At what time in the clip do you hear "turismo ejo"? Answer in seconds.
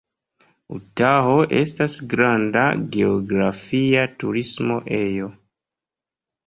4.25-5.31